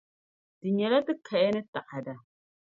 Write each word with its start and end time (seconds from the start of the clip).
Di 0.61 0.69
nyɛla 0.71 0.99
ti 1.05 1.13
kaya 1.27 1.49
ni 1.51 1.61
taada. 1.73 2.15